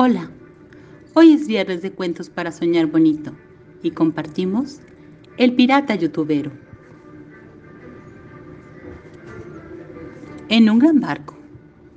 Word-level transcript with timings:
Hola, 0.00 0.30
hoy 1.14 1.32
es 1.32 1.48
viernes 1.48 1.82
de 1.82 1.90
cuentos 1.90 2.30
para 2.30 2.52
soñar 2.52 2.86
bonito 2.86 3.32
y 3.82 3.90
compartimos 3.90 4.78
El 5.38 5.56
pirata 5.56 5.96
youtubero. 5.96 6.52
En 10.48 10.70
un 10.70 10.78
gran 10.78 11.00
barco 11.00 11.36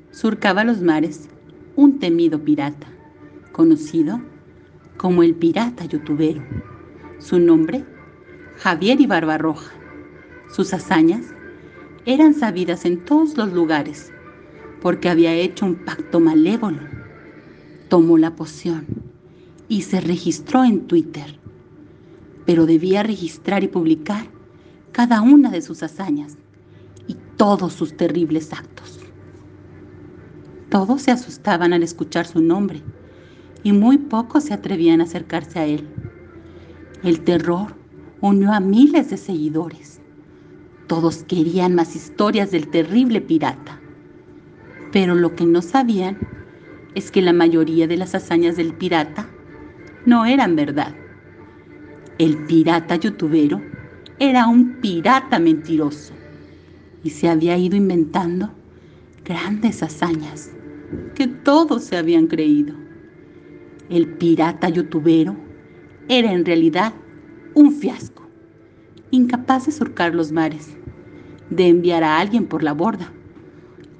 surcaba 0.09 0.63
los 0.63 0.81
mares 0.81 1.29
un 1.75 1.99
temido 1.99 2.43
pirata, 2.43 2.87
conocido 3.51 4.19
como 4.97 5.21
el 5.21 5.35
pirata 5.35 5.85
youtubero. 5.85 6.41
Su 7.19 7.37
nombre, 7.37 7.85
Javier 8.57 8.99
y 8.99 9.05
Barbarroja. 9.05 9.73
Sus 10.49 10.73
hazañas 10.73 11.35
eran 12.07 12.33
sabidas 12.33 12.83
en 12.85 13.05
todos 13.05 13.37
los 13.37 13.53
lugares 13.53 14.11
porque 14.81 15.07
había 15.07 15.35
hecho 15.35 15.67
un 15.67 15.75
pacto 15.75 16.19
malévolo 16.19 17.00
tomó 17.91 18.17
la 18.17 18.37
poción 18.37 18.85
y 19.67 19.81
se 19.81 19.99
registró 19.99 20.63
en 20.63 20.87
Twitter, 20.87 21.37
pero 22.45 22.65
debía 22.65 23.03
registrar 23.03 23.65
y 23.65 23.67
publicar 23.67 24.27
cada 24.93 25.21
una 25.21 25.51
de 25.51 25.61
sus 25.61 25.83
hazañas 25.83 26.37
y 27.09 27.17
todos 27.35 27.73
sus 27.73 27.97
terribles 27.97 28.53
actos. 28.53 29.01
Todos 30.69 31.01
se 31.01 31.11
asustaban 31.11 31.73
al 31.73 31.83
escuchar 31.83 32.25
su 32.25 32.39
nombre 32.39 32.81
y 33.61 33.73
muy 33.73 33.97
pocos 33.97 34.45
se 34.45 34.53
atrevían 34.53 35.01
a 35.01 35.03
acercarse 35.03 35.59
a 35.59 35.65
él. 35.65 35.85
El 37.03 37.25
terror 37.25 37.75
unió 38.21 38.53
a 38.53 38.61
miles 38.61 39.09
de 39.09 39.17
seguidores. 39.17 39.99
Todos 40.87 41.23
querían 41.23 41.75
más 41.75 41.93
historias 41.97 42.51
del 42.51 42.69
terrible 42.69 43.19
pirata. 43.19 43.81
Pero 44.93 45.13
lo 45.13 45.35
que 45.35 45.45
no 45.45 45.61
sabían 45.61 46.40
es 46.95 47.11
que 47.11 47.21
la 47.21 47.33
mayoría 47.33 47.87
de 47.87 47.97
las 47.97 48.15
hazañas 48.15 48.57
del 48.57 48.73
pirata 48.73 49.29
no 50.05 50.25
eran 50.25 50.55
verdad. 50.55 50.95
El 52.17 52.37
pirata 52.45 52.95
youtubero 52.95 53.61
era 54.19 54.47
un 54.47 54.73
pirata 54.81 55.39
mentiroso 55.39 56.13
y 57.03 57.11
se 57.11 57.29
había 57.29 57.57
ido 57.57 57.75
inventando 57.75 58.51
grandes 59.23 59.81
hazañas 59.81 60.51
que 61.15 61.27
todos 61.27 61.83
se 61.83 61.97
habían 61.97 62.27
creído. 62.27 62.75
El 63.89 64.07
pirata 64.07 64.69
youtubero 64.69 65.35
era 66.09 66.31
en 66.31 66.45
realidad 66.45 66.93
un 67.53 67.71
fiasco, 67.71 68.27
incapaz 69.11 69.65
de 69.65 69.71
surcar 69.71 70.13
los 70.13 70.31
mares, 70.31 70.77
de 71.49 71.67
enviar 71.67 72.03
a 72.03 72.19
alguien 72.19 72.45
por 72.45 72.63
la 72.63 72.73
borda 72.73 73.11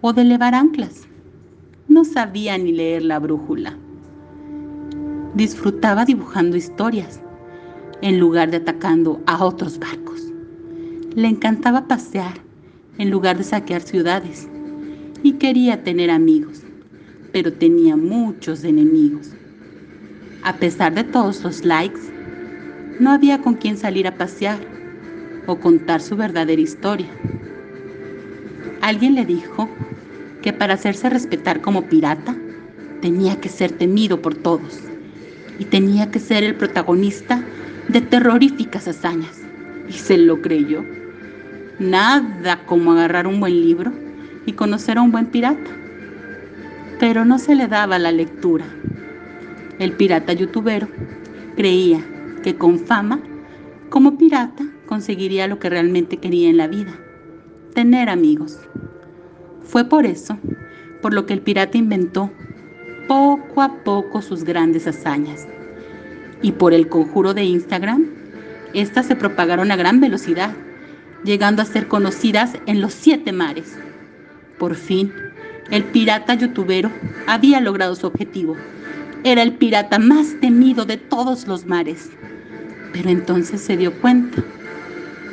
o 0.02 0.14
de 0.14 0.22
elevar 0.22 0.56
anclas 0.56 1.08
no 1.92 2.06
sabía 2.06 2.58
ni 2.58 2.72
leer 2.72 3.04
la 3.04 3.20
brújula. 3.20 3.78
Disfrutaba 5.36 6.06
dibujando 6.06 6.56
historias 6.58 7.22
en 8.02 8.20
lugar 8.20 8.50
de 8.50 8.58
atacando 8.58 9.22
a 9.28 9.44
otros 9.44 9.78
barcos. 9.78 10.34
Le 11.16 11.28
encantaba 11.28 11.88
pasear 11.88 12.46
en 12.98 13.12
lugar 13.12 13.38
de 13.38 13.44
saquear 13.44 13.82
ciudades 13.82 14.50
y 15.22 15.34
quería 15.34 15.84
tener 15.84 16.10
amigos, 16.10 16.66
pero 17.32 17.54
tenía 17.54 17.98
muchos 17.98 18.64
enemigos. 18.64 19.38
A 20.42 20.60
pesar 20.60 20.96
de 20.96 21.04
todos 21.04 21.44
los 21.44 21.66
likes, 21.66 22.02
no 23.00 23.12
había 23.12 23.42
con 23.42 23.56
quien 23.56 23.78
salir 23.78 24.08
a 24.08 24.18
pasear 24.18 24.60
o 25.46 25.60
contar 25.60 26.02
su 26.02 26.16
verdadera 26.16 26.62
historia. 26.62 27.10
Alguien 28.82 29.16
le 29.16 29.26
dijo 29.26 29.91
que 30.42 30.54
para 30.54 30.74
hacerse 30.74 31.10
respetar 31.10 31.62
como 31.62 31.88
pirata 31.88 32.36
tenía 33.02 33.40
que 33.40 33.50
ser 33.50 33.72
temido 33.72 34.22
por 34.22 34.36
todos 34.36 34.80
y 35.60 35.66
tenía 35.66 36.10
que 36.10 36.20
ser 36.20 36.44
el 36.44 36.56
protagonista 36.56 37.44
de 37.88 38.02
terroríficas 38.02 38.88
hazañas. 38.88 39.42
Y 39.88 39.94
se 39.94 40.18
lo 40.18 40.42
creyó. 40.42 40.84
Nada 41.80 42.66
como 42.66 42.94
agarrar 42.94 43.28
un 43.28 43.40
buen 43.40 43.62
libro 43.62 43.92
y 44.46 44.54
conocer 44.54 44.98
a 44.98 45.02
un 45.02 45.12
buen 45.12 45.28
pirata. 45.28 45.70
Pero 47.00 47.26
no 47.26 47.38
se 47.38 47.56
le 47.56 47.68
daba 47.68 48.00
la 48.00 48.12
lectura. 48.12 48.66
El 49.80 49.94
pirata 49.94 50.34
youtubero 50.34 50.88
creía 51.56 52.04
que 52.44 52.56
con 52.56 52.80
fama, 52.80 53.20
como 53.90 54.18
pirata, 54.18 54.66
conseguiría 54.86 55.48
lo 55.48 55.60
que 55.60 55.70
realmente 55.70 56.18
quería 56.18 56.50
en 56.50 56.58
la 56.58 56.68
vida, 56.68 56.94
tener 57.74 58.10
amigos. 58.10 58.60
Fue 59.72 59.86
por 59.86 60.06
eso, 60.06 60.38
por 61.02 61.14
lo 61.14 61.26
que 61.26 61.32
el 61.32 61.40
pirata 61.40 61.78
inventó 61.78 62.30
poco 63.08 63.62
a 63.62 63.74
poco 63.86 64.22
sus 64.22 64.44
grandes 64.44 64.86
hazañas. 64.86 65.48
Y 66.42 66.52
por 66.52 66.74
el 66.74 66.90
conjuro 66.90 67.34
de 67.34 67.46
Instagram, 67.46 68.06
estas 68.74 69.06
se 69.06 69.16
propagaron 69.16 69.72
a 69.72 69.78
gran 69.78 70.02
velocidad, 70.02 70.54
llegando 71.24 71.62
a 71.62 71.66
ser 71.66 71.88
conocidas 71.88 72.58
en 72.66 72.82
los 72.82 72.94
siete 72.94 73.32
mares. 73.32 73.78
Por 74.60 74.76
fin, 74.76 75.14
el 75.70 75.86
pirata 75.86 76.34
youtubero 76.34 76.92
había 77.26 77.62
logrado 77.62 77.96
su 77.96 78.08
objetivo. 78.08 78.58
Era 79.24 79.42
el 79.42 79.54
pirata 79.54 80.00
más 80.00 80.36
temido 80.42 80.84
de 80.84 80.98
todos 80.98 81.48
los 81.48 81.66
mares. 81.66 82.10
Pero 82.92 83.10
entonces 83.10 83.62
se 83.62 83.78
dio 83.78 83.94
cuenta, 84.02 84.44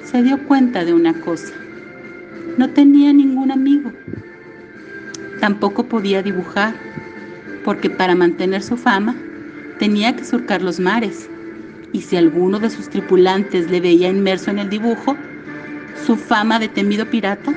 se 0.05 0.23
dio 0.23 0.39
cuenta 0.47 0.85
de 0.85 0.95
una 0.95 1.13
cosa. 1.23 1.53
No 2.57 2.71
tenía 2.71 3.13
ningún 3.13 3.51
amigo. 3.51 3.91
Tampoco 5.41 5.85
podía 5.87 6.23
dibujar, 6.23 6.75
porque 7.65 7.91
para 7.91 8.15
mantener 8.15 8.63
su 8.63 8.77
fama 8.77 9.15
tenía 9.79 10.15
que 10.17 10.25
surcar 10.25 10.63
los 10.63 10.81
mares, 10.81 11.29
y 11.93 12.03
si 12.03 12.17
alguno 12.17 12.59
de 12.59 12.71
sus 12.71 12.89
tripulantes 12.89 13.71
le 13.71 13.81
veía 13.81 14.09
inmerso 14.09 14.51
en 14.51 14.59
el 14.59 14.69
dibujo, 14.69 15.17
su 16.07 16.17
fama 16.17 16.59
de 16.59 16.69
temido 16.69 17.07
pirata 17.07 17.53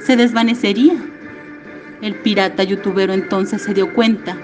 se 0.00 0.16
desvanecería. 0.16 0.94
El 2.00 2.14
pirata 2.14 2.62
youtubero 2.62 3.12
entonces 3.12 3.62
se 3.62 3.74
dio 3.74 3.92
cuenta 3.92 4.36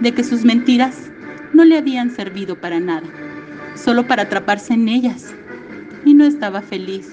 de 0.00 0.12
que 0.12 0.24
sus 0.24 0.44
mentiras 0.44 1.10
no 1.52 1.64
le 1.64 1.78
habían 1.78 2.10
servido 2.10 2.56
para 2.56 2.80
nada, 2.80 3.06
solo 3.74 4.06
para 4.06 4.24
atraparse 4.24 4.74
en 4.74 4.88
ellas. 4.88 5.32
Y 6.04 6.14
no 6.14 6.24
estaba 6.24 6.62
feliz, 6.62 7.08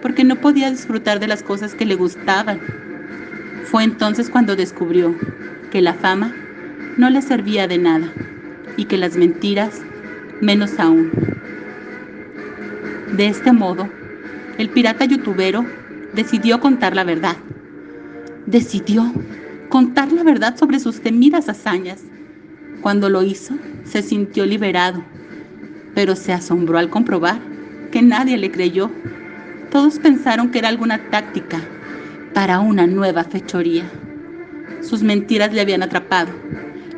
porque 0.00 0.24
no 0.24 0.36
podía 0.36 0.70
disfrutar 0.70 1.20
de 1.20 1.28
las 1.28 1.42
cosas 1.42 1.74
que 1.74 1.86
le 1.86 1.94
gustaban. 1.94 2.60
Fue 3.70 3.84
entonces 3.84 4.28
cuando 4.30 4.56
descubrió 4.56 5.14
que 5.70 5.80
la 5.80 5.94
fama 5.94 6.34
no 6.96 7.08
le 7.08 7.22
servía 7.22 7.68
de 7.68 7.78
nada 7.78 8.12
y 8.76 8.86
que 8.86 8.96
las 8.96 9.16
mentiras 9.16 9.80
menos 10.40 10.80
aún. 10.80 11.12
De 13.16 13.28
este 13.28 13.52
modo, 13.52 13.88
el 14.58 14.70
pirata 14.70 15.04
youtubero 15.04 15.64
decidió 16.14 16.58
contar 16.58 16.96
la 16.96 17.04
verdad. 17.04 17.36
Decidió 18.46 19.12
contar 19.68 20.10
la 20.10 20.24
verdad 20.24 20.56
sobre 20.56 20.80
sus 20.80 21.00
temidas 21.00 21.48
hazañas. 21.48 22.02
Cuando 22.80 23.08
lo 23.08 23.22
hizo, 23.22 23.54
se 23.84 24.02
sintió 24.02 24.46
liberado, 24.46 25.04
pero 25.94 26.16
se 26.16 26.32
asombró 26.32 26.76
al 26.76 26.90
comprobar 26.90 27.38
que 27.92 28.02
nadie 28.02 28.36
le 28.36 28.50
creyó. 28.50 28.90
Todos 29.70 30.00
pensaron 30.00 30.50
que 30.50 30.58
era 30.58 30.68
alguna 30.70 30.98
táctica 31.10 31.60
para 32.34 32.60
una 32.60 32.86
nueva 32.86 33.24
fechoría. 33.24 33.84
Sus 34.82 35.02
mentiras 35.02 35.52
le 35.52 35.60
habían 35.60 35.82
atrapado 35.82 36.32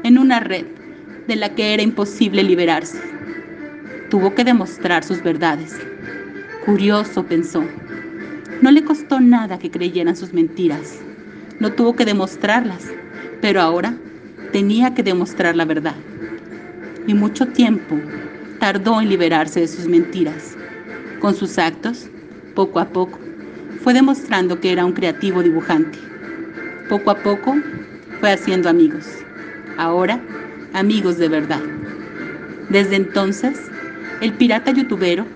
en 0.03 0.19
una 0.19 0.41
red 0.41 0.66
de 1.26 1.37
la 1.37 1.54
que 1.54 1.72
era 1.72 1.82
imposible 1.82 2.43
liberarse. 2.43 3.00
Tuvo 4.10 4.34
que 4.34 4.44
demostrar 4.44 5.04
sus 5.04 5.22
verdades. 5.22 5.78
Curioso, 6.66 7.25
pensó. 7.25 7.65
No 8.60 8.71
le 8.71 8.84
costó 8.84 9.21
nada 9.21 9.59
que 9.59 9.71
creyeran 9.71 10.16
sus 10.16 10.32
mentiras. 10.32 11.00
No 11.59 11.72
tuvo 11.72 11.97
que 11.97 12.04
demostrarlas, 12.04 12.87
pero 13.41 13.60
ahora 13.60 13.94
tenía 14.53 14.94
que 14.94 15.03
demostrar 15.03 15.56
la 15.56 15.65
verdad. 15.65 15.97
Y 17.06 17.15
mucho 17.15 17.48
tiempo 17.48 17.97
tardó 18.60 19.01
en 19.01 19.09
liberarse 19.09 19.60
de 19.60 19.68
sus 19.68 19.86
mentiras. 19.86 20.56
Con 21.21 21.34
sus 21.34 21.59
actos, 21.59 22.09
poco 22.54 22.80
a 22.80 22.89
poco, 22.89 23.18
fue 23.80 23.95
demostrando 23.95 24.60
que 24.60 24.72
era 24.72 24.84
un 24.84 24.92
creativo 24.92 25.42
dibujante. 25.42 25.98
Poco 26.89 27.10
a 27.10 27.19
poco 27.19 27.57
fue 28.21 28.30
haciendo 28.33 28.69
amigos. 28.69 29.07
Ahora, 29.77 30.21
amigos 30.72 31.19
de 31.19 31.28
verdad. 31.28 31.60
Desde 32.69 32.97
entonces, 32.97 33.59
el 34.21 34.33
pirata 34.34 34.71
youtubero 34.71 35.27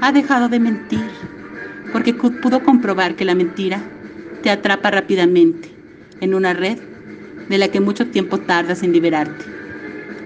ha 0.00 0.12
dejado 0.12 0.48
de 0.48 0.60
mentir, 0.60 1.08
porque 1.92 2.14
pudo 2.14 2.62
comprobar 2.62 3.14
que 3.14 3.24
la 3.24 3.34
mentira 3.34 3.80
te 4.42 4.50
atrapa 4.50 4.90
rápidamente 4.90 5.70
en 6.20 6.34
una 6.34 6.52
red 6.52 6.78
de 7.48 7.58
la 7.58 7.68
que 7.68 7.80
mucho 7.80 8.06
tiempo 8.08 8.38
tardas 8.38 8.82
en 8.82 8.92
liberarte. 8.92 9.44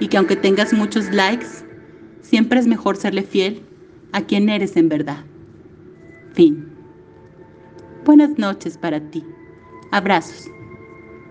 Y 0.00 0.08
que 0.08 0.16
aunque 0.16 0.36
tengas 0.36 0.72
muchos 0.72 1.12
likes, 1.12 1.46
siempre 2.22 2.60
es 2.60 2.66
mejor 2.66 2.96
serle 2.96 3.22
fiel 3.22 3.62
a 4.12 4.22
quien 4.22 4.48
eres 4.48 4.76
en 4.76 4.88
verdad. 4.88 5.24
Fin. 6.34 6.67
Buenas 8.08 8.38
noches 8.38 8.78
para 8.78 8.98
ti. 9.10 9.22
Abrazos. 9.90 10.50